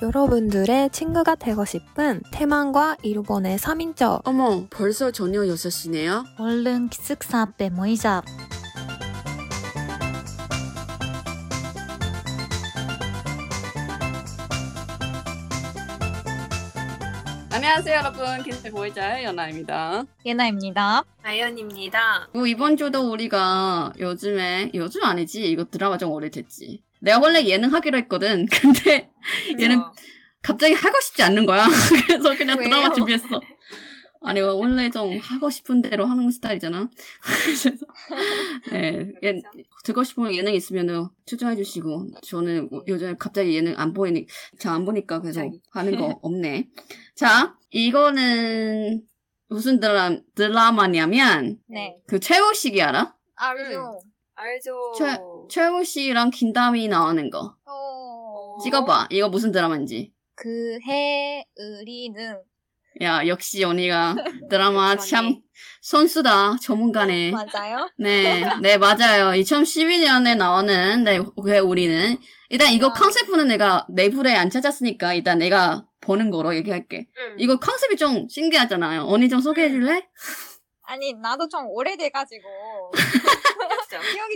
여러분들의 0.00 0.90
친구가 0.90 1.34
되고 1.34 1.64
싶은 1.64 2.22
태만과 2.30 2.98
일본의 3.02 3.58
3인조 3.58 4.20
어머, 4.24 4.64
벌써 4.70 5.10
저녁 5.10 5.42
6시네요? 5.42 6.24
얼른 6.38 6.88
기숙사 6.88 7.40
앞에 7.42 7.70
모이자. 7.70 8.22
안녕하세요, 17.50 17.96
여러분. 17.96 18.42
김태 18.44 18.70
보이자의 18.70 19.24
연아입니다. 19.24 20.04
예나입니다. 20.24 21.02
아연입니다. 21.24 22.28
뭐 22.32 22.46
이번 22.46 22.76
주도 22.76 23.10
우리가 23.10 23.92
요즘에, 23.98 24.70
요즘 24.74 25.02
아니지? 25.02 25.50
이거 25.50 25.64
드라마 25.64 25.98
좀 25.98 26.12
오래됐지. 26.12 26.82
내가 27.00 27.18
원래 27.18 27.44
예능 27.46 27.72
하기로 27.72 27.98
했거든. 27.98 28.46
근데 28.50 29.10
얘는 29.60 29.80
갑자기 30.42 30.74
하고 30.74 31.00
싶지 31.00 31.22
않는 31.22 31.46
거야. 31.46 31.66
그래서 32.06 32.36
그냥 32.36 32.58
왜요? 32.58 32.68
드라마 32.68 32.92
준비했어. 32.94 33.40
아니, 34.20 34.40
원래 34.40 34.90
좀 34.90 35.16
하고 35.18 35.48
싶은 35.48 35.80
대로 35.80 36.04
하는 36.04 36.28
스타일이잖아. 36.30 36.90
그래서, 37.22 37.70
네, 38.72 39.12
예, 39.22 39.40
듣고 39.84 40.02
싶은 40.02 40.34
예능 40.34 40.54
있으면은 40.54 41.06
추천해 41.24 41.54
주시고, 41.54 42.08
저는 42.22 42.68
요즘 42.88 43.16
갑자기 43.16 43.54
예능 43.54 43.74
안 43.78 43.92
보이니, 43.92 44.26
잘 44.58 44.74
안 44.74 44.84
보니까 44.84 45.20
그래서 45.20 45.42
갑자기. 45.42 45.60
하는 45.70 45.96
거 45.96 46.18
없네. 46.20 46.68
자, 47.14 47.56
이거는 47.70 49.02
무슨 49.48 49.78
드라, 49.78 50.16
드라마냐면, 50.34 51.58
네. 51.68 51.96
그 52.08 52.18
최우식이 52.18 52.82
알아? 52.82 53.14
알죠. 53.36 54.00
알죠. 54.38 54.92
최, 54.96 55.18
최우식이랑 55.50 56.30
김다미 56.30 56.86
나오는 56.86 57.28
거. 57.28 57.56
어... 57.66 58.58
찍어봐. 58.62 59.08
이거 59.10 59.28
무슨 59.28 59.50
드라마인지. 59.50 60.12
그해 60.36 61.44
의리는 61.56 62.40
야, 63.02 63.26
역시 63.26 63.64
언니가 63.64 64.14
드라마. 64.48 64.96
참 64.96 65.40
선수다. 65.82 66.56
전문가네. 66.62 67.32
맞아요? 67.52 67.90
네, 67.98 68.44
네, 68.62 68.78
맞아요. 68.78 69.32
2012년에 69.40 70.36
나오는, 70.36 71.02
네, 71.02 71.18
왜 71.42 71.58
우리는. 71.58 72.16
일단 72.48 72.72
이거 72.72 72.88
아. 72.88 72.92
컨셉은 72.92 73.48
내가 73.48 73.86
내부에 73.90 74.34
안 74.36 74.50
찾았으니까 74.50 75.14
일단 75.14 75.38
내가 75.38 75.84
보는 76.00 76.30
거로 76.30 76.54
얘기할게. 76.54 77.08
응. 77.18 77.34
이거 77.38 77.58
컨셉이 77.58 77.96
좀 77.96 78.28
신기하잖아요. 78.28 79.02
언니 79.02 79.28
좀 79.28 79.40
소개해 79.40 79.68
줄래? 79.68 80.06
아니 80.88 81.12
나도 81.12 81.48
좀 81.48 81.66
오래돼가지고 81.68 82.42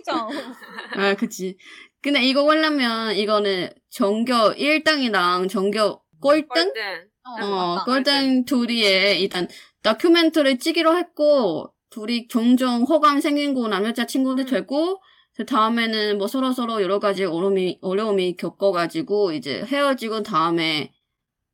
좀. 0.03 0.17
아, 0.99 1.15
그치. 1.15 1.57
근데 2.03 2.23
이거 2.23 2.43
보려면 2.45 3.15
이거는 3.15 3.71
전교 3.91 4.55
1등이랑 4.55 5.49
전교 5.49 6.03
꼴등? 6.21 6.49
꼴등. 6.49 7.09
어, 7.25 7.75
맞다. 7.77 7.85
꼴등 7.85 8.45
둘이의 8.45 9.21
일단 9.23 9.49
다큐멘터리 9.83 10.59
찍기로 10.59 10.97
했고, 10.97 11.73
둘이 11.91 12.29
종종 12.29 12.83
호감 12.83 13.21
생기고 13.21 13.69
남여자 13.69 14.07
친구도 14.07 14.43
음. 14.43 14.47
되고, 14.47 15.01
그 15.35 15.47
다음에는 15.47 16.19
뭐 16.19 16.27
서로 16.27 16.53
서로 16.53 16.83
여러 16.83 16.99
가지 16.99 17.25
어려움이, 17.25 17.79
어려움이 17.81 18.37
겪어가지고, 18.37 19.33
이제 19.33 19.63
헤어지고 19.63 20.23
다음에 20.23 20.93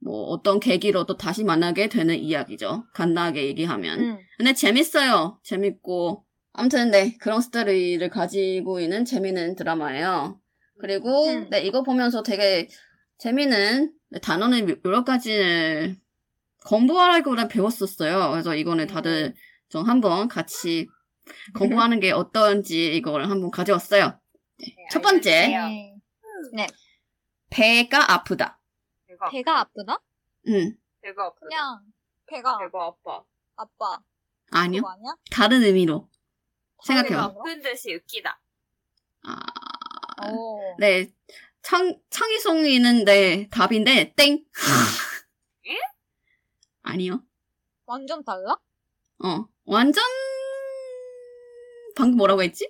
뭐 0.00 0.24
어떤 0.28 0.60
계기로 0.60 1.04
또 1.06 1.16
다시 1.16 1.44
만나게 1.44 1.88
되는 1.88 2.16
이야기죠. 2.16 2.84
간단하게 2.94 3.46
얘기하면. 3.46 4.00
응. 4.00 4.18
근데 4.36 4.52
재밌어요. 4.52 5.40
재밌고. 5.42 6.24
아무튼, 6.58 6.90
네, 6.90 7.16
그런 7.18 7.40
스토리를 7.40 8.08
가지고 8.10 8.80
있는 8.80 9.04
재밌는 9.04 9.54
드라마예요. 9.54 10.40
그리고, 10.80 11.26
음. 11.28 11.48
네, 11.50 11.60
이거 11.62 11.82
보면서 11.82 12.22
되게 12.22 12.68
재밌는 13.18 13.92
단어는 14.22 14.80
여러 14.84 15.04
가지를 15.04 15.96
공부하라기보다 16.66 17.48
배웠었어요. 17.48 18.30
그래서 18.30 18.54
이거는 18.54 18.88
다들 18.88 19.34
좀 19.68 19.88
한번 19.88 20.28
같이 20.28 20.88
공부하는 21.56 22.00
게 22.00 22.10
어떤지 22.10 22.94
이걸 22.96 23.30
한번 23.30 23.50
가져왔어요. 23.50 24.18
네, 24.58 24.66
첫 24.90 25.00
번째, 25.00 25.54
알려주세요. 25.54 25.98
네. 26.54 26.66
배가 27.50 28.12
아프다. 28.12 28.60
배가 29.06 29.30
배가 29.30 29.60
아프다? 29.60 30.00
응, 30.48 30.76
배가 31.02 31.26
아프다. 31.26 31.46
그냥 31.46 31.80
배가 32.26 32.58
배가 32.58 32.86
아파. 32.86 33.22
아빠. 33.56 34.00
아니요. 34.50 34.82
다른 35.30 35.62
의미로 35.62 36.07
생각해요. 36.84 37.18
아파? 37.18 37.40
아픈 37.40 37.60
듯이 37.62 37.94
웃기다. 37.94 38.40
아, 39.24 40.30
오. 40.30 40.76
네. 40.78 41.12
창, 41.62 42.00
창의성이 42.10 42.74
있는데 42.76 43.48
답인데, 43.50 44.14
땡! 44.14 44.44
예? 45.66 45.76
아니요. 46.82 47.22
완전 47.86 48.24
달라? 48.24 48.52
어. 49.24 49.46
완전, 49.64 50.02
방금 51.96 52.16
뭐라고 52.16 52.42
했지? 52.42 52.68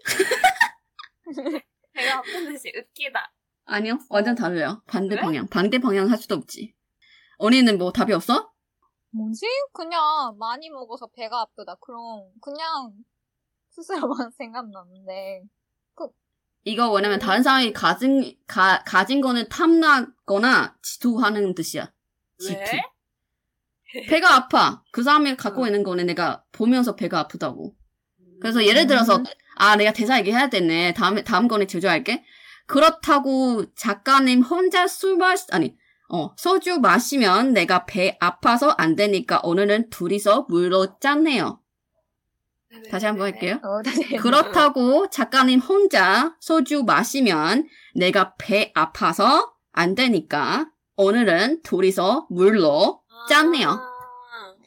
배가 1.92 2.18
아픈 2.18 2.52
듯이 2.52 2.72
웃기다. 2.76 3.32
아니요. 3.66 3.98
완전 4.08 4.34
달라요. 4.34 4.82
반대 4.86 5.10
그래? 5.14 5.20
방향. 5.20 5.46
반대 5.48 5.78
방향 5.78 6.10
할 6.10 6.16
수도 6.16 6.34
없지. 6.36 6.74
언니는 7.36 7.78
뭐 7.78 7.92
답이 7.92 8.12
없어? 8.14 8.50
뭐지? 9.10 9.46
그냥 9.72 10.36
많이 10.38 10.70
먹어서 10.70 11.06
배가 11.08 11.42
아프다. 11.42 11.76
그럼 11.80 12.30
그냥 12.40 12.92
스스로만 13.82 14.30
생각나는데. 14.36 15.42
이거 16.64 16.90
왜냐면 16.90 17.18
다른 17.18 17.42
사람이 17.42 17.72
가진, 17.72 18.36
가, 18.46 18.82
가진 18.84 19.20
거는 19.22 19.48
탐나거나 19.48 20.76
질투하는 20.82 21.54
뜻이야. 21.54 21.90
질투. 22.38 22.60
왜? 22.60 24.06
배가 24.06 24.34
아파. 24.34 24.82
그 24.92 25.02
사람이 25.02 25.36
갖고 25.36 25.62
응. 25.62 25.68
있는 25.68 25.82
거는 25.82 26.06
내가 26.06 26.44
보면서 26.52 26.94
배가 26.94 27.20
아프다고. 27.20 27.74
그래서 28.40 28.64
예를 28.66 28.86
들어서 28.86 29.16
음. 29.16 29.24
아 29.56 29.76
내가 29.76 29.92
대사 29.92 30.18
얘기해야 30.18 30.50
되네. 30.50 30.92
다음에 30.92 31.24
다음 31.24 31.48
거는 31.48 31.68
제조할게. 31.68 32.22
그렇다고 32.66 33.64
작가님 33.74 34.42
혼자 34.42 34.86
술 34.86 35.16
마시 35.16 35.46
아니 35.52 35.74
어 36.10 36.34
소주 36.36 36.80
마시면 36.80 37.54
내가 37.54 37.86
배 37.86 38.18
아파서 38.20 38.74
안 38.76 38.94
되니까 38.94 39.40
오늘은 39.42 39.88
둘이서 39.88 40.46
물로 40.50 40.98
짠해요. 41.00 41.62
다시 42.90 43.06
한번 43.06 43.26
할게요. 43.26 43.60
어, 43.62 43.82
다시. 43.82 44.16
그렇다고 44.16 45.08
작가님 45.10 45.60
혼자 45.60 46.34
소주 46.40 46.84
마시면 46.84 47.66
내가 47.94 48.34
배 48.38 48.72
아파서 48.74 49.52
안 49.72 49.94
되니까 49.94 50.68
오늘은 50.96 51.62
둘이서 51.62 52.26
물로. 52.30 53.00
아, 53.10 53.26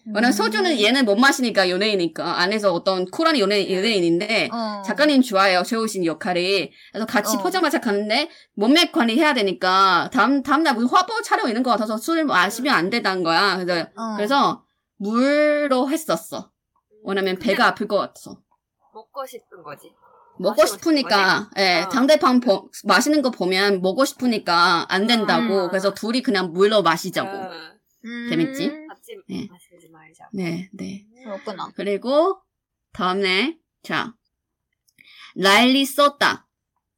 왜냐면 0.08 0.32
소주는 0.32 0.82
얘는 0.82 1.06
못 1.06 1.16
마시니까 1.16 1.70
연예인이니까 1.70 2.40
안에서 2.40 2.74
어떤 2.74 3.06
쿨한 3.06 3.38
연예, 3.38 3.72
연예인인데 3.72 4.50
어. 4.52 4.82
작가님 4.84 5.22
좋아해요 5.22 5.64
최우신 5.64 6.06
역할이 6.06 6.72
그래서 6.92 7.06
같이 7.06 7.38
어. 7.38 7.40
포장마차 7.40 7.80
가는데 7.80 8.30
몸매 8.56 8.92
관리 8.92 9.18
해야 9.18 9.34
되니까 9.34 10.10
다음 10.12 10.42
다음날 10.42 10.74
무슨 10.74 10.90
화보 10.90 11.22
촬영 11.22 11.48
있는 11.48 11.62
것 11.64 11.70
같아서 11.72 11.98
술을 11.98 12.26
마시면 12.26 12.74
안 12.74 12.90
된다는 12.90 13.24
거야 13.24 13.58
그래서 13.58 13.88
어. 13.96 14.16
그래서 14.16 14.64
물로 14.98 15.90
했었어 15.90 16.52
왜냐면 17.04 17.38
배가 17.38 17.68
아플 17.68 17.88
것 17.88 17.98
같아서 17.98 18.42
먹고 18.94 19.26
싶은 19.26 19.64
거지. 19.64 19.92
먹고 20.40 20.66
싶으니까 20.66 21.50
예 21.58 21.84
어. 21.86 21.90
상대방 21.92 22.40
보- 22.40 22.70
마시는 22.86 23.22
거 23.22 23.30
보면 23.32 23.82
먹고 23.82 24.06
싶으니까 24.06 24.86
안 24.90 25.06
된다고 25.06 25.66
음. 25.66 25.70
그래서 25.70 25.94
둘이 25.94 26.22
그냥 26.22 26.52
물로 26.54 26.82
마시자고 26.82 27.30
응. 27.30 27.80
음. 28.06 28.28
재밌지? 28.30 28.70
같이 28.88 29.18
네. 29.30 29.48
마시지 29.52 29.90
말자. 29.92 30.30
네 30.34 30.70
네. 30.74 31.06
그렇구나. 31.24 31.70
그리고 31.76 32.42
다음에 32.94 33.58
자 33.84 34.14
날리 35.36 35.86
썼다 35.86 36.48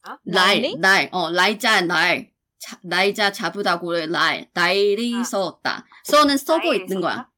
어? 0.08 0.18
날, 0.25 0.62
날리? 0.62 0.75
날, 0.78 1.09
어, 1.14 1.31
날자, 1.31 1.81
날. 1.81 2.31
자, 2.59 2.78
날자 2.84 3.31
잡으다고 3.31 4.06
날, 4.08 4.50
날이 4.53 5.16
아. 5.16 5.24
썼다. 5.24 5.85
써는 6.06 6.38
써고 6.38 6.67
날이 6.72 6.79
있는 6.79 6.99
거야. 7.02 7.29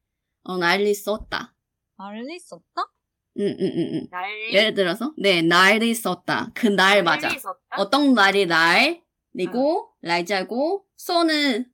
어, 0.44 0.56
날이 0.58 0.92
썼다. 0.94 1.54
알리 1.98 2.38
썼다? 2.38 2.90
응, 3.38 3.56
응, 3.60 3.72
응, 3.76 3.90
응. 3.94 4.08
날리. 4.10 4.54
예를 4.54 4.74
들어서, 4.74 5.12
네, 5.18 5.42
날이 5.42 5.94
썼다. 5.94 6.50
그 6.54 6.68
날 6.68 7.02
맞아. 7.02 7.28
날리 7.28 7.38
썼다? 7.40 7.76
어떤 7.78 8.14
날이 8.14 8.46
날이고, 8.46 9.90
날자고, 10.02 10.84
써는 10.96 11.66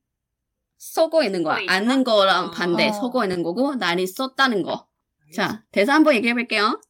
써고 0.78 1.22
있는 1.22 1.42
거야. 1.44 1.58
앉는 1.68 2.02
거랑 2.04 2.46
어. 2.46 2.50
반대, 2.50 2.88
어. 2.88 2.92
서고 2.92 3.22
있는 3.22 3.42
거고, 3.42 3.74
날이 3.76 4.06
썼다는 4.06 4.62
거. 4.62 4.88
자, 5.34 5.64
대사 5.70 5.94
한번 5.94 6.14
얘기해 6.14 6.34
볼게요. 6.34 6.80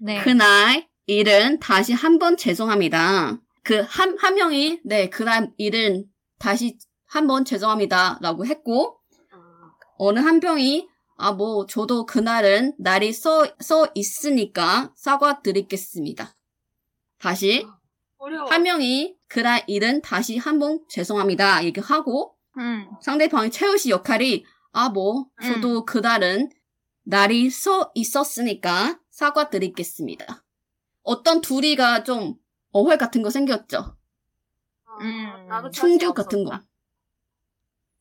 네. 0.00 0.20
그날 0.22 0.88
일은 1.06 1.60
다시 1.60 1.92
한 1.92 2.18
번 2.18 2.36
죄송합니다. 2.36 3.38
그 3.62 3.84
한, 3.88 4.16
한 4.18 4.34
명이, 4.34 4.80
네, 4.84 5.08
그날 5.10 5.52
일은 5.56 6.06
다시 6.38 6.78
한 7.06 7.26
번 7.26 7.44
죄송합니다. 7.44 8.18
라고 8.22 8.46
했고, 8.46 8.98
어. 9.34 9.38
어느 9.98 10.18
한 10.18 10.40
명이, 10.40 10.88
아, 11.16 11.32
뭐, 11.32 11.66
저도 11.66 12.06
그날은 12.06 12.74
날이 12.78 13.12
써, 13.12 13.46
써 13.60 13.88
있으니까 13.94 14.92
사과드리겠습니다. 14.96 16.34
다시, 17.18 17.66
어려워. 18.18 18.48
한 18.50 18.62
명이 18.62 19.16
그날 19.28 19.62
일은 19.66 20.00
다시 20.02 20.36
한 20.38 20.58
번 20.58 20.84
죄송합니다. 20.88 21.64
얘기하고, 21.64 22.36
응. 22.58 22.88
상대방의 23.00 23.50
채우 23.50 23.76
씨 23.78 23.90
역할이 23.90 24.44
아 24.72 24.88
뭐 24.88 25.26
저도 25.42 25.84
그날은 25.84 26.50
날이 27.04 27.50
서 27.50 27.90
있었으니까 27.94 28.98
사과드리겠습니다. 29.10 30.44
어떤 31.02 31.40
둘이가 31.40 32.04
좀 32.04 32.34
어회 32.72 32.96
같은 32.96 33.22
거 33.22 33.30
생겼죠. 33.30 33.96
어, 34.86 34.96
음. 35.00 35.70
충격 35.72 36.14
같은 36.14 36.44
거. 36.44 36.60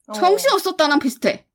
어. 0.07 0.14
정신 0.14 0.52
없었다는 0.52 1.00
비슷해. 1.00 1.46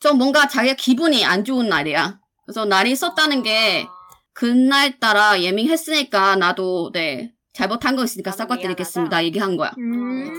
좀 0.00 0.18
뭔가 0.18 0.48
자기가 0.48 0.74
기분이 0.74 1.24
안 1.24 1.44
좋은 1.44 1.68
날이야. 1.68 2.20
그래서 2.44 2.64
날이 2.64 2.92
있었다는 2.92 3.42
게 3.42 3.86
그날 4.32 4.98
따라 5.00 5.40
예민했으니까 5.40 6.36
나도 6.36 6.90
네 6.92 7.32
잘못한 7.52 7.96
거 7.96 8.04
있으니까 8.04 8.30
나도 8.30 8.38
사과드리겠습니다. 8.38 9.24
얘기한 9.24 9.56
거야. 9.56 9.72
음. 9.78 10.30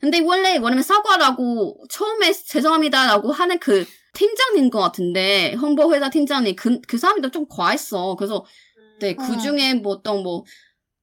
근데 0.00 0.20
원래 0.20 0.56
원래 0.58 0.82
사과라고 0.82 1.84
처음에 1.88 2.32
죄송합니다라고 2.32 3.32
하는 3.32 3.58
그 3.58 3.84
팀장인 4.14 4.70
것 4.70 4.80
같은데 4.80 5.54
홍보 5.54 5.92
회사 5.94 6.10
팀장이 6.10 6.54
그, 6.56 6.80
그 6.86 6.98
사람이 6.98 7.22
좀 7.30 7.46
과했어. 7.48 8.16
그래서 8.16 8.44
네, 9.00 9.14
그 9.14 9.34
어. 9.34 9.38
중에 9.38 9.74
뭐 9.74 9.94
어떤 9.94 10.22
뭐 10.22 10.44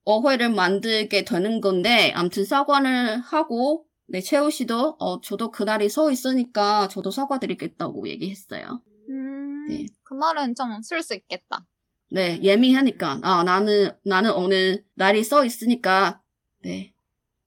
어회를 0.06 0.50
만들게 0.50 1.24
되는 1.24 1.62
건데 1.62 2.12
아무튼 2.16 2.46
사과를 2.46 3.20
하고 3.20 3.86
네 4.12 4.22
채우 4.22 4.50
씨도 4.50 4.96
어 5.00 5.22
저도 5.22 5.52
그날이 5.52 5.88
서 5.90 6.12
있으니까 6.12 6.88
저도 6.88 7.12
사과드리겠다고 7.12 8.08
얘기했어요. 8.08 8.82
음. 9.10 9.68
네. 9.68 9.86
그 10.04 10.14
말은 10.16 10.56
좀 10.56 10.82
쓸 10.82 11.04
수 11.04 11.14
있겠다. 11.16 11.66
네 12.12 12.40
예민하니까 12.42 13.20
아 13.22 13.44
나는 13.44 13.92
나는 14.04 14.32
오늘 14.34 14.84
날이 14.96 15.24
써 15.24 15.46
있으니까 15.46 16.22
네 16.64 16.94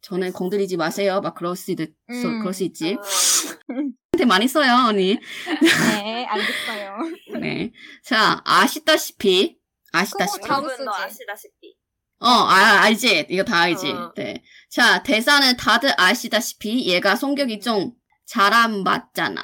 저는 0.02 0.32
공들이지 0.32 0.76
마세요 0.76 1.20
막 1.20 1.34
그럴 1.34 1.56
수 1.56 1.72
있, 1.72 1.80
음. 1.80 2.38
그럴 2.40 2.54
수 2.54 2.62
있지. 2.64 2.94
어, 2.94 3.02
한테 4.12 4.24
많이 4.24 4.46
써요 4.46 4.88
언니. 4.88 5.18
네, 6.00 6.24
알겠어요. 6.26 6.96
네. 7.40 7.72
자 8.04 8.40
아시다시피 8.44 9.58
아시다시피 9.92 10.44
쓰지. 10.46 10.88
아시다시피 10.88 11.74
어, 12.22 12.28
아, 12.28 12.82
알지. 12.82 13.26
이거 13.30 13.42
다 13.42 13.60
알지. 13.62 13.90
어. 13.90 14.12
네. 14.16 14.42
자, 14.70 15.02
대사는 15.02 15.56
다들 15.56 15.92
아시다시피 15.96 16.86
얘가 16.86 17.16
성격이 17.16 17.60
좀 17.60 17.92
잘안 18.26 18.84
맞잖아. 18.84 19.42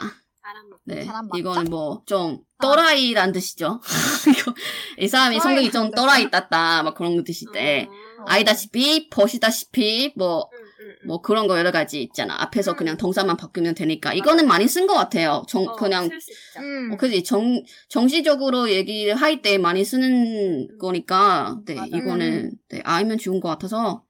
네. 0.85 1.07
이거는 1.37 1.65
뭐, 1.65 2.03
좀, 2.07 2.39
또라이란 2.63 3.33
뜻이죠. 3.33 3.81
이거, 4.39 4.55
이 4.99 5.09
사람이 5.09 5.41
성격이 5.41 5.71
좀 5.71 5.91
또라이 5.91 6.31
땄다. 6.31 6.85
막 6.85 6.95
그런 6.95 7.23
뜻인데. 7.25 7.89
음. 7.91 8.25
아이다시피, 8.27 9.11
버시다시피, 9.11 10.15
뭐, 10.17 10.49
음. 10.53 10.68
뭐 11.07 11.21
그런 11.21 11.47
거 11.47 11.59
여러 11.59 11.71
가지 11.73 12.03
있잖아. 12.03 12.41
앞에서 12.43 12.73
음. 12.73 12.77
그냥 12.77 12.97
동사만 12.97 13.37
바꾸면 13.37 13.75
되니까. 13.75 14.13
이거는 14.15 14.47
많이 14.47 14.67
쓴 14.69 14.87
것 14.87 14.95
같아요. 14.95 15.45
정, 15.49 15.65
어, 15.67 15.77
그냥. 15.77 16.09
음. 16.57 16.93
어, 16.93 16.97
그지 16.97 17.25
정 17.25 17.63
정시적으로 17.89 18.71
얘기를 18.71 19.15
할때 19.15 19.59
많이 19.59 19.85
쓰는 19.85 20.79
거니까 20.79 21.59
네 21.65 21.75
맞아요. 21.75 21.91
이거는 21.93 22.53
네, 22.69 22.81
알면 22.85 23.19
좋은 23.19 23.41
것 23.41 23.49
같아서 23.49 24.05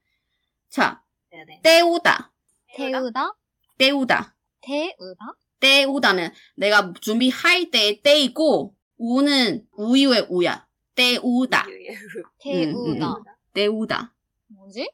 자 0.69 1.03
네네. 1.31 1.61
때우다 1.63 2.33
태우다? 2.77 3.37
때우다 3.79 4.37
태우다? 4.61 5.37
때우다는 5.61 6.31
내가 6.57 6.93
준비할 7.01 7.71
때 7.71 8.01
때이고 8.03 8.75
우는 8.99 9.65
우유의 9.73 10.27
우야 10.31 10.67
때우다 10.95 11.67
유유. 11.69 11.95
태우다. 12.41 13.09
음, 13.11 13.25
때우다 13.55 14.15
뭐지? 14.49 14.91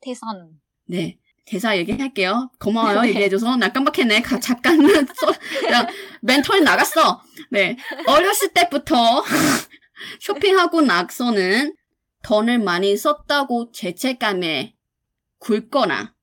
태사는. 0.00 0.60
네 0.86 1.18
대사 1.44 1.76
얘기할게요 1.76 2.50
고마워요 2.58 3.06
얘기해줘서 3.08 3.56
나 3.56 3.72
깜빡했네 3.72 4.22
가, 4.22 4.36
야, 5.72 5.86
멘토리 6.22 6.62
나갔어 6.62 7.22
네 7.50 7.76
어렸을 8.06 8.52
때부터 8.52 9.22
쇼핑하고 10.20 10.80
나서는 10.82 11.76
돈을 12.22 12.58
많이 12.58 12.96
썼다고 12.96 13.70
죄책감에 13.72 14.74
굴거나 15.38 16.14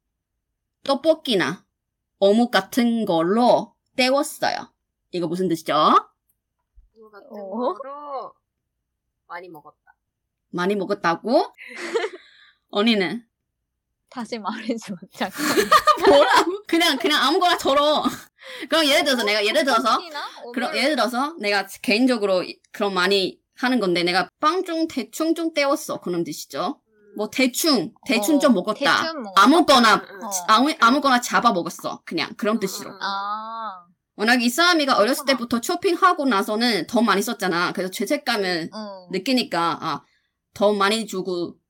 떡볶이나 0.84 1.66
어묵 2.20 2.52
같은 2.52 3.06
걸로 3.06 3.74
때웠어요. 3.96 4.72
이거 5.12 5.28
무슨 5.28 5.48
뜻이죠? 5.48 5.74
그거 6.94 7.10
같은 7.10 7.28
어? 7.32 7.74
거로 7.74 8.34
많이 9.28 9.50
먹었다. 9.50 9.96
많이 10.50 10.76
먹었다고? 10.76 11.54
언니는 12.70 13.26
다시 14.14 14.38
말해줘. 14.38 14.96
잠깐. 15.16 15.46
뭐라고? 16.08 16.64
그냥 16.68 16.98
그냥 16.98 17.22
아무거나 17.24 17.58
저러. 17.58 18.04
그럼 18.70 18.86
예를 18.86 19.04
들어서 19.04 19.24
내가 19.24 19.44
예를 19.46 19.64
들어서 19.66 20.00
그럼? 20.54 20.76
예를 20.76 20.96
들어서 20.96 21.36
내가 21.40 21.66
개인적으로 21.82 22.44
이- 22.44 22.60
그런 22.72 22.94
많이 22.94 23.40
하는 23.56 23.80
건데 23.80 24.04
내가 24.04 24.30
빵 24.40 24.64
좀 24.66 24.88
대충 24.88 25.34
좀 25.34 25.54
때웠어 25.54 26.00
그런 26.02 26.24
뜻이죠. 26.24 26.80
음. 26.88 27.14
뭐 27.18 27.30
대충 27.30 27.92
대충 28.06 28.36
어, 28.36 28.40
좀 28.40 28.54
먹었다. 28.54 29.02
대충? 29.04 29.24
아무거나 29.36 29.96
음, 29.96 30.02
음. 30.02 30.24
어. 30.26 30.30
아무 30.48 30.72
아무거나 30.80 31.20
잡아 31.22 31.52
먹었어 31.52 32.02
그냥 32.06 32.30
그런 32.38 32.58
음, 32.58 32.60
뜻으로. 32.60 32.92
음, 32.92 32.96
음. 32.96 33.00
아. 33.02 33.86
워낙 34.16 34.44
이 34.44 34.50
사람이가 34.50 34.96
어렸을. 34.98 35.26
때부터 35.26 35.60
쇼핑하고 35.64 36.26
나서는 36.26 36.86
더 36.86 37.02
많이 37.02 37.22
썼잖아. 37.24 37.72
그래서 37.72 37.90
죄책감을 37.90 38.70
응. 38.72 39.08
느끼니까 39.12 39.80
아, 39.82 40.02
더 40.54 40.72
많이 40.74 41.08
주고 41.08 41.48
음. 41.48 41.54
할 41.54 41.63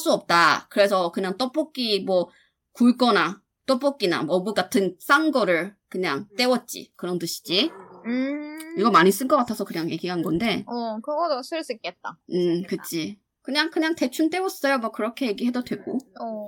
수 0.00 0.12
없다. 0.12 0.66
그래서 0.70 1.12
그냥 1.12 1.36
떡볶이 1.38 2.00
뭐 2.00 2.30
굴거나 2.72 3.40
떡볶이나 3.66 4.22
뭐 4.24 4.36
어묵 4.36 4.54
같은 4.54 4.96
싼 4.98 5.30
거를 5.30 5.76
그냥 5.88 6.26
음. 6.30 6.36
때웠지. 6.36 6.92
그런 6.96 7.18
뜻이지. 7.18 7.70
음. 8.06 8.74
이거 8.78 8.90
많이 8.90 9.10
쓴 9.12 9.28
것 9.28 9.36
같아서 9.36 9.64
그냥 9.64 9.90
얘기한 9.90 10.22
건데. 10.22 10.64
어, 10.66 10.96
그거도 11.00 11.42
쓸 11.42 11.62
수 11.62 11.72
있겠다. 11.74 12.18
음, 12.32 12.62
그치. 12.66 13.18
그냥 13.42 13.70
그냥 13.70 13.94
대충 13.94 14.30
때웠어요. 14.30 14.78
뭐 14.78 14.90
그렇게 14.90 15.26
얘기해도 15.28 15.62
되고. 15.64 15.98
어. 16.20 16.46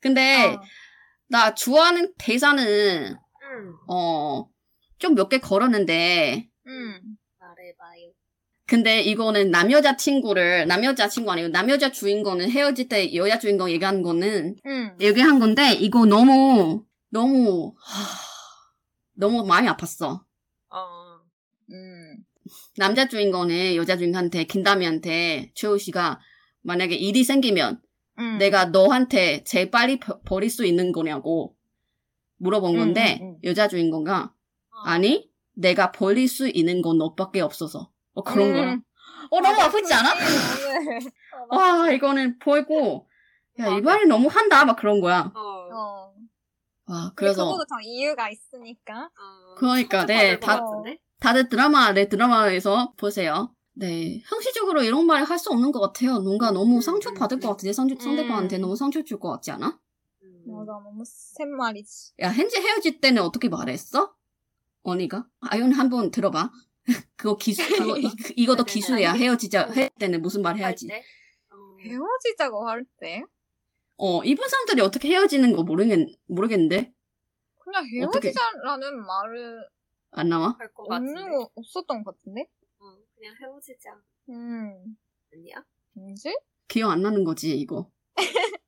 근데 0.00 0.54
어. 0.54 0.60
나 1.28 1.54
좋아하는 1.54 2.12
대사는 2.18 3.14
음. 3.14 3.76
어 3.88 4.48
좀 4.98 5.14
몇 5.14 5.28
개 5.28 5.38
걸었는데 5.38 6.48
음. 6.66 7.00
말해봐요. 7.38 8.10
근데 8.68 9.00
이거는 9.00 9.50
남여자 9.50 9.96
친구를 9.96 10.66
남여자 10.66 11.08
친구 11.08 11.32
아니고 11.32 11.48
남여자 11.48 11.90
주인공은 11.90 12.50
헤어질 12.50 12.88
때 12.90 13.14
여자 13.14 13.38
주인공 13.38 13.70
얘기하는 13.70 14.02
거는 14.02 14.56
음. 14.66 14.96
얘기한 15.00 15.38
건데 15.38 15.72
이거 15.72 16.04
너무 16.04 16.84
너무 17.08 17.74
하, 17.78 18.04
너무 19.14 19.46
많이 19.46 19.66
아팠어. 19.68 20.20
어. 20.70 20.78
음. 21.72 22.16
남자 22.76 23.08
주인공은 23.08 23.74
여자 23.76 23.96
주인공한테 23.96 24.44
김다미한테 24.44 25.50
최우 25.54 25.78
씨가 25.78 26.20
만약에 26.60 26.94
일이 26.94 27.24
생기면 27.24 27.80
음. 28.18 28.36
내가 28.36 28.66
너한테 28.66 29.44
제일 29.44 29.70
빨리 29.70 29.98
버- 29.98 30.20
버릴 30.26 30.50
수 30.50 30.66
있는 30.66 30.92
거냐고 30.92 31.56
물어본 32.36 32.74
음, 32.74 32.78
건데 32.78 33.18
음, 33.22 33.28
음. 33.28 33.38
여자 33.44 33.66
주인공가 33.66 34.34
어. 34.72 34.80
아니 34.84 35.30
내가 35.54 35.90
버릴 35.90 36.28
수 36.28 36.50
있는 36.50 36.82
건 36.82 36.98
너밖에 36.98 37.40
없어서 37.40 37.90
어, 38.18 38.22
그런 38.22 38.48
음. 38.48 38.54
거야. 38.54 38.78
어 39.30 39.40
너무 39.40 39.60
아프지 39.60 39.92
않아? 39.92 40.14
네. 40.14 40.98
어, 41.50 41.56
와 41.56 41.90
이거는 41.90 42.38
보이고 42.38 43.08
야이 43.58 43.80
말이 43.80 44.06
너무 44.06 44.28
한다 44.28 44.64
막 44.64 44.76
그런 44.76 45.00
거야. 45.00 45.30
어. 45.34 45.40
어. 45.40 46.14
와 46.86 47.12
그래서 47.14 47.44
그것도 47.44 47.64
다 47.66 47.76
이유가 47.82 48.30
있으니까. 48.30 49.04
어. 49.04 49.54
그러니까, 49.58 50.06
네, 50.06 50.38
상처받을 50.38 50.40
것 50.40 50.46
다-? 50.46 50.94
다들 51.20 51.48
드라마 51.48 51.92
내 51.92 52.08
드라마에서 52.08 52.92
보세요. 52.96 53.54
네 53.74 54.20
형식적으로 54.26 54.82
이런 54.82 55.06
말할수 55.06 55.50
없는 55.50 55.70
것 55.72 55.80
같아요. 55.80 56.20
뭔가 56.20 56.50
너무 56.50 56.80
상처 56.80 57.12
받을 57.12 57.38
것 57.38 57.48
같아. 57.50 57.72
상대 57.72 57.94
상대방한테 58.00 58.56
음. 58.58 58.62
너무 58.62 58.74
상처 58.76 59.02
줄 59.04 59.18
것 59.20 59.30
같지 59.30 59.50
않아? 59.52 59.78
음. 60.22 60.44
맞아, 60.46 60.72
너무 60.82 61.02
센 61.04 61.50
말이지. 61.56 62.14
야 62.22 62.32
헨지 62.32 62.56
헤어질 62.56 63.00
때는 63.00 63.22
어떻게 63.22 63.48
말했어? 63.48 64.14
언니가? 64.82 65.26
아윤 65.40 65.72
한번 65.72 66.10
들어봐. 66.10 66.50
그거 67.16 67.36
기술 67.36 67.64
그거 67.94 67.96
이, 67.98 68.02
그- 68.02 68.32
이것도 68.36 68.64
네네네. 68.64 68.72
기술이야. 68.72 69.12
헤어지자 69.12 69.68
할 69.70 69.90
때는 69.98 70.22
무슨 70.22 70.42
말할 70.42 70.60
해야지. 70.60 70.86
때? 70.88 71.02
어. 71.50 71.56
헤어지자고 71.80 72.68
할 72.68 72.84
때? 73.00 73.22
어 73.96 74.22
이분 74.24 74.48
사람들이 74.48 74.80
어떻게 74.80 75.08
헤어지는 75.08 75.54
거 75.56 75.64
모르겠 75.64 76.08
모르겠는데 76.28 76.92
그냥? 77.58 77.84
헤어지자라는 77.86 79.04
말을 79.04 79.68
안 80.12 80.28
나와? 80.28 80.56
없는 80.76 81.30
거 81.30 81.50
없었던 81.54 82.04
것 82.04 82.16
같은데? 82.16 82.42
어, 82.78 82.84
그냥 83.16 83.34
헤어지자. 83.42 83.90
음. 84.30 84.96
아니야? 85.34 85.62
뭐지? 85.94 86.34
기억 86.68 86.90
안 86.90 87.02
나는 87.02 87.24
거지 87.24 87.54
이거. 87.58 87.90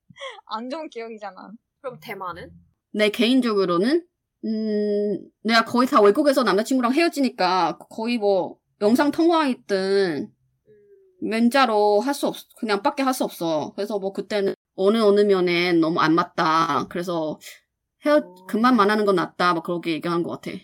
안 0.47 0.69
좋은 0.69 0.89
기억이잖아. 0.91 1.53
그럼 1.81 1.99
대만은? 2.01 2.51
내 2.93 3.09
개인적으로는 3.09 4.07
음 4.45 5.31
내가 5.43 5.65
거의 5.65 5.87
다 5.89 6.01
외국에서 6.01 6.43
남자친구랑 6.43 6.93
헤어지니까 6.95 7.79
거의 7.91 8.17
뭐 8.19 8.57
영상 8.81 9.11
통화했든 9.11 10.31
음. 10.69 11.29
면자로 11.29 12.01
할 12.01 12.15
수 12.15 12.27
없, 12.29 12.37
그냥 12.59 12.83
밖에 12.83 13.03
할 13.03 13.13
수 13.13 13.25
없어. 13.25 13.73
그래서 13.77 13.99
뭐 13.99 14.13
그때는 14.13 14.55
어느 14.77 14.99
어느 14.99 15.21
면엔 15.21 15.81
너무 15.81 16.01
안 16.01 16.15
맞다. 16.15 16.87
그래서 16.89 17.39
헤어, 18.07 18.17
어. 18.17 18.35
그만 18.47 18.77
만나는 18.77 19.05
건 19.05 19.17
낫다. 19.17 19.53
막 19.55 19.63
그렇게 19.63 19.93
얘기한 19.93 20.23
것 20.23 20.41
같아. 20.41 20.57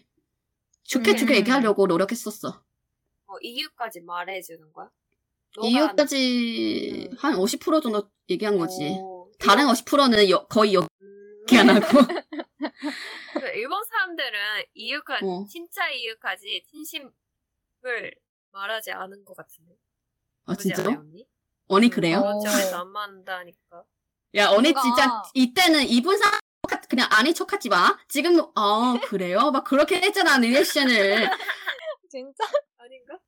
좋게 0.85 1.17
좋게 1.17 1.35
음. 1.35 1.37
얘기하려고 1.41 1.87
노력했었어. 1.87 2.49
어, 2.49 3.35
이유까지 3.43 4.01
말해주는 4.03 4.73
거야? 4.73 4.89
이유까지 5.63 7.09
음. 7.13 7.17
한50% 7.19 7.83
정도 7.83 8.09
얘기한 8.31 8.57
거지. 8.57 8.89
오, 9.01 9.31
다른 9.39 9.67
50%는 9.67 10.31
여- 10.31 10.47
거의 10.47 10.77
음. 10.77 10.85
얘기 11.43 11.59
안 11.59 11.69
하고. 11.69 11.87
그 12.59 13.47
일본 13.55 13.85
사람들은 13.85 14.65
이유까 14.75 15.19
어. 15.23 15.47
진짜 15.49 15.89
이유까지 15.91 16.65
진심을 16.71 17.13
말하지 18.53 18.93
않은 18.93 19.25
것 19.25 19.37
같은데. 19.37 19.77
아, 20.47 20.55
진짜로? 20.55 20.91
언니? 20.93 21.27
언니 21.69 21.89
그래요? 21.91 22.19
어. 22.19 22.37
어쩌면 22.39 22.75
안 22.75 22.89
만다니까. 22.89 23.85
야, 24.37 24.49
언니 24.49 24.73
뭔가- 24.73 24.83
진짜 24.83 25.23
이때는 25.35 25.83
이분 25.89 26.17
사 26.19 26.39
그냥 26.89 27.09
아닌 27.11 27.35
척 27.35 27.53
하지 27.53 27.69
마. 27.69 27.97
지금 28.09 28.41
아 28.55 28.97
그래요? 29.05 29.51
막 29.51 29.65
그렇게 29.65 30.01
했잖아 30.01 30.39
리액션을. 30.39 31.29
진짜? 32.11 32.45
아닌가? 32.79 33.19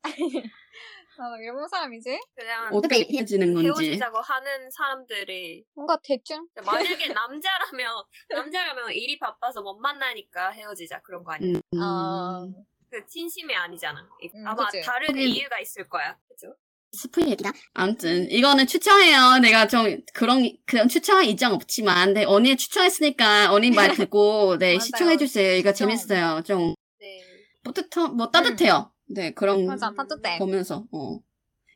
나도 1.18 1.37
일본 1.42 1.66
사람이지? 1.68 2.20
그냥 2.37 2.70
어떻게 2.72 3.04
헤어지는 3.12 3.52
건지. 3.52 3.66
헤어지자고 3.66 4.20
하는 4.20 4.70
사람들이 4.70 5.64
뭔가 5.75 5.98
대충? 6.04 6.46
만약에 6.64 7.08
남자라면 7.08 8.02
남자라면 8.30 8.92
일이 8.92 9.18
바빠서 9.18 9.60
못 9.62 9.76
만나니까 9.78 10.50
헤어지자 10.50 11.00
그런 11.02 11.25
거 11.25 11.32
아니야? 11.32 11.54
음. 11.75 11.80
아, 11.82 12.46
그 12.90 13.04
진심이 13.06 13.52
아니잖아. 13.54 14.00
이- 14.22 14.30
음, 14.34 14.46
아마 14.46 14.66
그치. 14.66 14.80
다른 14.82 15.08
하긴- 15.08 15.34
이유가 15.37 15.58
있을 15.58 15.88
거야. 15.88 16.16
그죠? 16.28 16.54
스프 16.92 17.20
얘기다. 17.22 17.52
아무튼 17.75 18.30
이거는 18.30 18.66
추천해요. 18.66 19.40
내가 19.42 19.66
좀 19.66 19.98
그런 20.14 20.48
그런 20.66 20.88
추천한 20.88 21.25
입장 21.26 21.52
없지만, 21.52 22.14
네 22.14 22.25
언니 22.25 22.56
추천했으니까 22.56 23.52
언니 23.52 23.70
말 23.72 23.92
듣고 23.94 24.56
네. 24.58 24.78
시청해 25.12 25.16
주세요. 25.18 25.54
이거. 25.56 25.72
재밌어요. 25.72 26.42
좀 26.46 26.75
네. 27.00 27.20
뿌듯한 27.64 28.16
뭐 28.16 28.30
따뜻해요. 28.30 28.90
네 29.10 29.32
그런 29.32 29.66
맞아, 29.66 29.92
따뜻해. 29.94 30.38
보면서. 30.38 30.86
어. 30.92 31.18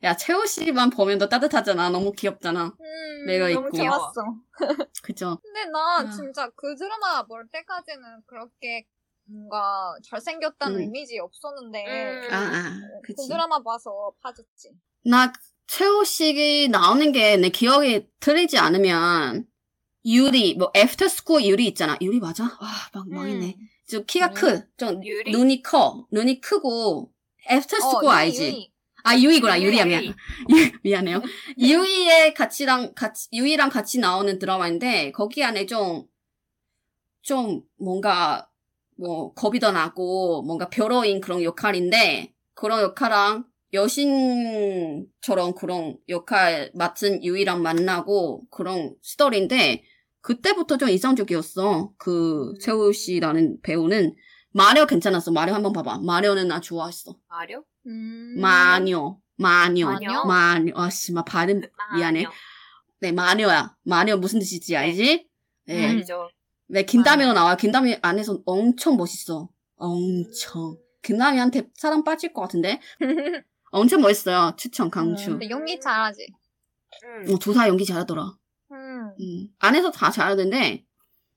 야 0.03 0.15
채호 0.17 0.45
씨만 0.45 0.89
보면 0.89 1.17
더 1.17 1.29
따뜻하잖아. 1.29 1.89
너무 1.89 2.11
귀엽잖아. 2.11 2.75
음, 2.79 3.25
내가 3.25 3.49
너무 3.49 3.67
있고. 3.67 3.77
좋았어. 3.77 4.21
그죠? 5.03 5.39
근데 5.41 5.65
나 5.71 5.99
아. 5.99 6.09
진짜 6.09 6.49
그 6.55 6.75
드라마 6.75 7.23
볼 7.25 7.47
때까지는 7.49 8.21
그렇게 8.25 8.85
뭔가 9.25 9.95
잘생겼다는 10.09 10.75
음. 10.77 10.83
이미지 10.83 11.17
없었는데 11.19 11.85
음. 12.27 12.33
아, 12.33 12.35
아, 12.37 12.79
그 13.03 13.13
그치. 13.13 13.27
드라마 13.29 13.63
봐서 13.63 14.11
봐줬지. 14.21 14.71
나 15.05 15.31
최호 15.67 16.03
씨 16.03 16.67
나오는 16.69 17.11
게 17.13 17.37
내 17.37 17.47
기억이 17.49 18.05
틀리지 18.19 18.57
않으면 18.57 19.47
유리 20.05 20.55
뭐 20.55 20.69
애프터 20.75 21.07
스쿨 21.07 21.45
유리 21.45 21.65
있잖아. 21.67 21.97
유리 22.01 22.19
맞아? 22.19 22.43
와, 22.43 22.69
막 22.93 23.07
망했네. 23.09 23.55
음. 23.57 23.67
저 23.87 24.01
키가 24.03 24.31
유리? 24.31 24.35
크. 24.35 24.67
좀 24.75 25.01
유리? 25.05 25.31
눈이 25.31 25.63
커. 25.63 26.05
눈이 26.11 26.41
크고 26.41 27.12
애프터 27.49 27.77
어, 27.77 28.01
유이, 28.03 28.11
알지? 28.11 28.43
유이. 28.43 28.73
아, 29.03 29.17
유이구나. 29.17 29.61
유리야 29.61 29.85
미안. 29.85 30.03
유, 30.05 30.13
미안해요. 30.81 31.21
유이의 31.59 32.33
같이랑 32.33 32.93
같이 32.95 33.27
유이랑 33.33 33.69
같이 33.69 33.99
나오는 33.99 34.39
드라마인데 34.39 35.11
거기 35.11 35.43
안에 35.43 35.65
좀좀 35.65 36.03
뭔가 37.77 38.49
뭐 38.97 39.33
겁이 39.33 39.59
더 39.59 39.71
나고 39.71 40.43
뭔가 40.43 40.69
벼러인 40.69 41.19
그런 41.19 41.43
역할인데 41.43 42.33
그런 42.53 42.81
역할랑 42.81 43.45
여신처럼 43.73 45.55
그런 45.55 45.97
역할 46.07 46.71
맡은 46.75 47.23
유이랑 47.23 47.61
만나고 47.61 48.45
그런 48.49 48.95
스토리인데 49.01 49.83
그때부터 50.21 50.77
좀 50.77 50.89
이상적이었어. 50.89 51.93
그 51.97 52.53
최우 52.61 52.93
씨라는 52.93 53.59
배우는 53.61 54.15
마녀 54.53 54.85
괜찮았어. 54.85 55.31
마녀 55.31 55.53
한번 55.53 55.73
봐봐. 55.73 55.99
마녀는 55.99 56.47
나 56.47 56.59
좋아했어. 56.61 57.15
마려? 57.27 57.63
음. 57.87 58.39
마녀, 58.39 59.17
마녀, 59.35 59.87
마녀? 59.87 60.23
마녀. 60.25 60.73
아씨, 60.75 61.11
막 61.11 61.25
발음 61.25 61.61
미안해. 61.95 62.25
네, 63.01 63.11
마녀야. 63.11 63.75
마녀 63.83 64.15
무슨 64.15 64.39
뜻인지 64.39 64.77
알지? 64.77 65.27
네. 65.65 65.85
음. 65.85 65.97
알죠. 65.97 66.29
네, 66.67 66.83
김다미가 66.83 67.33
나와. 67.33 67.55
김다미 67.55 67.97
안에서 68.01 68.41
엄청 68.45 68.95
멋있어. 68.95 69.49
엄청. 69.75 70.77
김다미한테 71.01 71.69
사람 71.75 72.03
빠질 72.03 72.31
것 72.31 72.41
같은데? 72.41 72.79
엄청 73.71 74.01
멋있어요. 74.01 74.53
추천, 74.55 74.89
강추. 74.89 75.31
음, 75.31 75.49
연기 75.49 75.79
잘하지. 75.79 76.27
음. 77.03 77.33
어, 77.33 77.39
조사 77.39 77.67
연기 77.67 77.85
잘하더라. 77.85 78.37
음. 78.71 79.09
음. 79.19 79.47
안에서 79.59 79.91
다 79.91 80.11
잘하는데, 80.11 80.85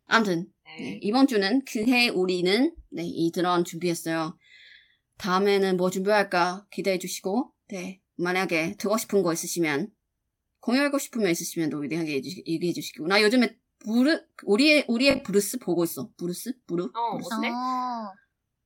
아무튼, 0.06 0.46
네, 0.78 0.90
네. 0.90 1.00
이번 1.02 1.26
주는 1.26 1.62
그해 1.64 2.09
우리는, 2.09 2.75
네, 2.90 3.02
이 3.04 3.30
드라마 3.33 3.62
준비했어요. 3.62 4.37
다음에는 5.18 5.76
뭐 5.76 5.90
준비할까 5.90 6.66
기대해 6.71 6.99
주시고, 6.99 7.52
네, 7.68 8.00
만약에 8.16 8.76
듣고 8.76 8.99
싶은 8.99 9.23
거 9.23 9.33
있으시면, 9.33 9.90
공유하고 10.61 10.99
싶은 10.99 11.23
거 11.23 11.28
있으시면 11.28 11.71
또 11.71 11.83
얘기해, 11.85 12.21
주시, 12.21 12.45
얘기해 12.47 12.73
주시고. 12.73 13.06
나 13.06 13.23
요즘에 13.23 13.56
부르, 13.78 14.21
우리의, 14.45 14.85
우리의 14.88 15.23
브루스 15.23 15.59
보고 15.59 15.85
있어. 15.85 16.11
브루스? 16.16 16.52
부르? 16.66 16.85
어, 16.85 17.12
브루스? 17.12 17.35
어때? 17.35 17.49
아, 17.52 18.12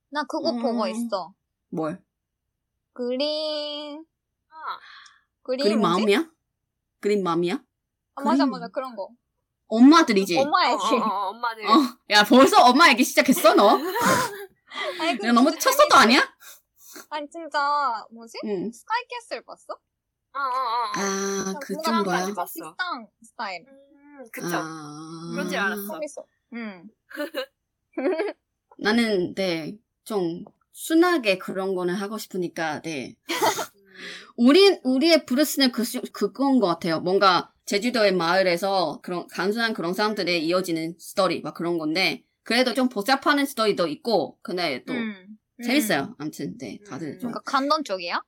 나 0.09 0.23
그거 0.23 0.51
음. 0.51 0.61
보고 0.61 0.87
있어. 0.87 1.33
뭘? 1.69 2.01
그린 2.93 4.03
아, 4.49 4.53
그린 5.43 5.63
그린? 5.63 5.81
마음이야? 5.81 6.31
그린 6.99 7.23
마음이야? 7.23 7.63
아, 8.15 8.21
맞아 8.21 8.43
그린 8.43 8.49
맞아 8.51 8.67
그런 8.67 8.95
거. 8.95 9.09
엄마들이지? 9.71 10.37
엄마 10.37 10.67
어, 10.67 10.73
얘기. 10.73 10.95
어, 10.95 11.05
어, 11.05 11.29
엄마들. 11.29 11.65
어, 11.65 11.71
야, 12.09 12.23
벌써 12.25 12.61
엄마 12.65 12.89
얘기 12.89 13.03
시작했어, 13.05 13.53
너? 13.55 13.79
아니, 14.99 15.17
그 15.17 15.21
내가 15.21 15.33
너무 15.33 15.57
쳤어도. 15.57 15.95
아니야? 15.95 16.21
아니 17.09 17.29
진짜 17.29 18.05
뭐지? 18.11 18.37
응. 18.43 18.71
스카이캐슬 18.71 19.43
봤어? 19.45 19.73
어, 19.73 20.39
어, 20.39 20.41
어. 20.41 20.91
아, 20.93 21.53
그 21.61 21.73
뭔가 21.73 21.91
정도야? 21.91 22.25
비슷한 22.25 23.07
스타일. 23.23 23.65
음, 23.67 24.25
그쵸. 24.31 24.47
아. 24.51 25.29
그런 25.31 25.47
줄 25.47 25.57
알았어. 25.57 25.93
재밌어. 25.93 26.25
응. 26.53 26.89
나는, 28.77 29.33
네, 29.35 29.77
좀, 30.03 30.43
순하게 30.73 31.37
그런 31.37 31.75
거는 31.75 31.93
하고 31.93 32.17
싶으니까, 32.17 32.81
네. 32.81 33.15
음. 33.75 33.81
우리, 34.35 34.79
우리의 34.83 35.25
브루스는 35.25 35.71
그, 35.71 35.83
그건 36.11 36.59
것 36.59 36.67
같아요. 36.67 36.99
뭔가, 36.99 37.50
제주도의 37.65 38.13
마을에서 38.13 38.99
그런, 39.01 39.27
간순한 39.27 39.73
그런 39.73 39.93
사람들에 39.93 40.37
이어지는 40.39 40.95
스토리, 40.99 41.41
막 41.41 41.53
그런 41.53 41.77
건데, 41.77 42.23
그래도 42.43 42.73
좀 42.73 42.89
복잡한 42.89 43.43
스토리도 43.45 43.87
있고, 43.87 44.37
근데 44.41 44.83
또, 44.85 44.93
음. 44.93 45.37
재밌어요. 45.63 46.15
아무튼, 46.17 46.57
네, 46.57 46.79
다들 46.87 47.07
음. 47.09 47.19
좀. 47.19 47.31
뭔가 47.31 47.39
간던 47.45 47.83
쪽이야? 47.83 48.21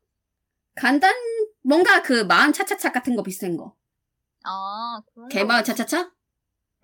간단, 0.76 1.14
뭔가 1.64 2.02
그 2.04 2.24
마음 2.24 2.54
차차차 2.54 2.92
같은 2.92 3.16
거 3.16 3.24
비슷한 3.24 3.58
거. 3.58 3.76
아, 4.44 5.02
그런. 5.14 5.30
개마을 5.30 5.64
차차차? 5.64 6.12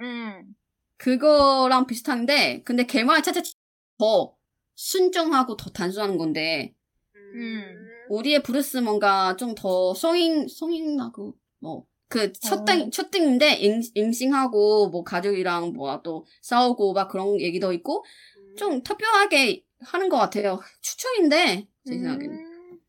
음. 0.02 0.56
그거랑 0.98 1.88
비슷한데, 1.88 2.64
근데 2.64 2.86
개마을 2.86 3.22
차차차 3.22 3.52
더 3.98 4.36
순정하고 4.76 5.56
더 5.56 5.70
단순한 5.70 6.18
건데, 6.18 6.74
음. 7.16 7.64
우리의 8.10 8.42
브루스 8.42 8.78
뭔가 8.78 9.36
좀 9.36 9.54
더 9.56 9.94
성인, 9.94 10.48
성인하고, 10.48 11.36
뭐, 11.60 11.86
그, 12.10 12.34
첫 12.34 12.62
어. 12.62 12.66
등, 12.66 12.92
첫 12.92 13.12
등인데, 13.12 13.54
임, 13.54 13.82
임신하고, 13.94 14.90
뭐, 14.90 15.04
가족이랑 15.04 15.74
뭐, 15.74 16.02
또, 16.02 16.26
싸우고, 16.42 16.94
막 16.94 17.08
그런 17.08 17.40
얘기도 17.40 17.72
있고, 17.72 18.04
음. 18.38 18.56
좀 18.58 18.84
특별하게 18.84 19.64
하는 19.82 20.10
것 20.10 20.18
같아요. 20.18 20.60
추천인데, 20.82 21.68
제 21.86 21.94
생각에는. 21.94 22.36
음. 22.36 22.80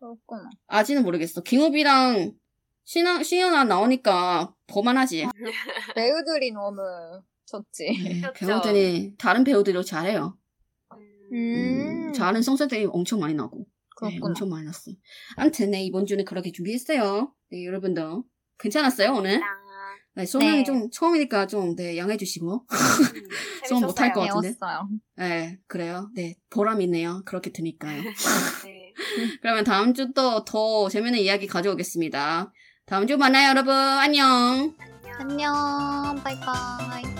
그렇구나. 0.00 0.50
아직은 0.66 1.02
모르겠어. 1.02 1.42
김우비랑 1.42 2.32
신현, 2.84 3.22
신현아 3.22 3.64
나오니까 3.64 4.54
볼만하지. 4.66 5.26
배우들이 5.94 6.52
너무 6.52 6.80
좋지. 7.46 7.86
네. 8.22 8.32
배우들이, 8.34 9.14
다른 9.18 9.44
배우들도 9.44 9.82
잘해요. 9.82 10.38
음. 11.32 12.12
잘하는 12.14 12.40
성세들이 12.42 12.86
엄청 12.86 13.20
많이 13.20 13.34
나고. 13.34 13.58
네, 13.58 13.64
그렇구나. 13.96 14.26
엄청 14.26 14.48
많이 14.48 14.64
났어. 14.64 14.90
아무튼, 15.36 15.70
네, 15.70 15.84
이번 15.84 16.06
주는 16.06 16.24
그렇게 16.24 16.50
준비했어요. 16.50 17.32
네, 17.50 17.66
여러분도. 17.66 18.24
괜찮았어요, 18.58 19.12
오늘? 19.12 19.40
네, 20.16 20.24
소명이 20.26 20.58
네. 20.58 20.64
좀 20.64 20.90
처음이니까 20.92 21.46
좀, 21.48 21.74
네, 21.74 21.96
양해주시고. 21.98 22.66
좀 23.68 23.80
못할 23.86 24.12
것. 24.12 24.20
같은데? 24.20 24.54
배웠어요. 24.58 24.88
네, 25.16 25.58
그래요. 25.66 26.08
네, 26.14 26.36
보람 26.50 26.80
있네요. 26.82 27.22
그렇게 27.24 27.50
드니까요. 27.52 28.02
네. 28.64 28.92
그러면 29.42 29.64
다음 29.64 29.92
주 29.92 30.12
또 30.12 30.44
더 30.44 30.88
재밌는 30.88 31.18
이야기 31.18 31.46
가져오겠습니다. 31.48 32.52
다음 32.86 33.06
주 33.08 33.16
만나요, 33.16 33.48
여러분. 33.50 33.74
안녕. 33.74 34.74
안녕. 35.18 35.52
바이바이. 36.22 37.13